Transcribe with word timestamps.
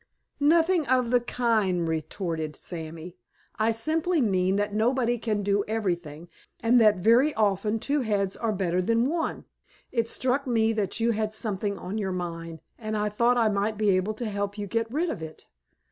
"Nothing 0.39 0.87
of 0.87 1.11
the 1.11 1.19
kind," 1.19 1.87
retorted 1.87 2.55
Sammy. 2.55 3.17
"I 3.59 3.69
simply 3.69 4.19
mean 4.19 4.55
that 4.55 4.73
nobody 4.73 5.19
can 5.19 5.43
do 5.43 5.63
everything, 5.67 6.27
and 6.59 6.81
that 6.81 6.97
very 6.97 7.35
often 7.35 7.77
two 7.77 8.01
heads 8.01 8.35
are 8.35 8.51
better 8.51 8.81
than 8.81 9.07
one. 9.07 9.45
It 9.91 10.09
struck 10.09 10.47
me 10.47 10.73
that 10.73 10.99
you 10.99 11.11
had 11.11 11.35
something 11.35 11.77
on 11.77 11.99
your 11.99 12.11
mind, 12.11 12.61
and 12.79 12.97
I 12.97 13.09
thought 13.09 13.37
I 13.37 13.49
might 13.49 13.77
be 13.77 13.91
able 13.91 14.15
to 14.15 14.25
help 14.25 14.57
you 14.57 14.65
get 14.65 14.91
rid 14.91 15.11
of 15.11 15.21
it. 15.21 15.45